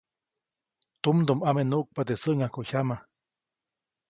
Tumdumʼame 1.01 1.63
nuʼkpa 1.71 2.01
teʼ 2.07 2.19
säŋʼajkujyama. 2.21 2.95